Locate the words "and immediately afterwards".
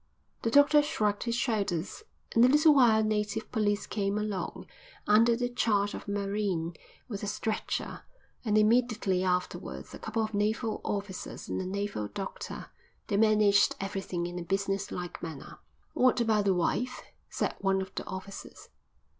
8.43-9.93